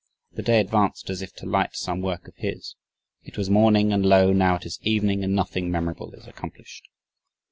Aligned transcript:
"The 0.31 0.41
day 0.41 0.59
advanced 0.59 1.11
as 1.11 1.21
if 1.21 1.31
to 1.35 1.45
light 1.45 1.75
some 1.75 2.01
work 2.01 2.27
of 2.27 2.33
his 2.35 2.75
it 3.21 3.37
was 3.37 3.51
morning 3.51 3.93
and 3.93 4.03
lo! 4.03 4.33
now 4.33 4.55
it 4.55 4.65
is 4.65 4.79
evening 4.81 5.23
and 5.23 5.35
nothing 5.35 5.69
memorable 5.69 6.11
is 6.15 6.25
accomplished..." 6.25 6.89